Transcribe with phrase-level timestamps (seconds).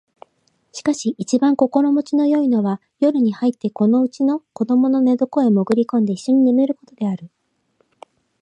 [0.71, 7.29] しかし一番心持ちの好いのは夜に入ってここのうちの子供の寝床へもぐり込んで一緒に寝る事である